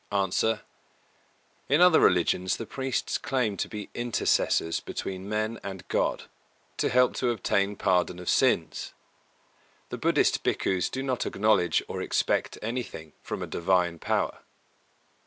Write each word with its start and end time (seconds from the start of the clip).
_A. 0.51 0.61
In 1.69 1.79
other 1.79 1.99
religions 1.99 2.57
the 2.57 2.65
priests 2.65 3.19
claim 3.19 3.55
to 3.57 3.67
be 3.67 3.91
intercessors 3.93 4.79
between 4.79 5.29
men 5.29 5.59
and 5.63 5.87
God, 5.89 6.23
to 6.77 6.89
help 6.89 7.13
to 7.17 7.29
obtain 7.29 7.75
pardon 7.75 8.17
of 8.17 8.27
sins; 8.27 8.93
the 9.89 9.99
Buddhist 9.99 10.43
Bhikkhus 10.43 10.89
do 10.89 11.03
not 11.03 11.27
acknowledge 11.27 11.83
or 11.87 12.01
expect 12.01 12.57
anything 12.63 13.13
from 13.21 13.43
a 13.43 13.45
divine 13.45 13.99
power. 13.99 14.39